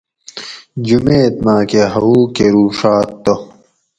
جمیت 0.85 1.35
ماۤکہ 1.45 1.83
ھوؤ 1.93 2.19
کروڛات 2.35 3.09
تہ 3.23 3.33